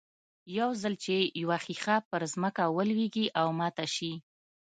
يو 0.57 0.69
ځل 0.81 0.93
چې 1.03 1.15
يوه 1.41 1.57
ښيښه 1.65 1.95
پر 2.09 2.21
ځمکه 2.33 2.63
ولوېږي 2.75 3.25
او 3.39 3.47
ماته 3.59 3.85
شي. 3.95 4.13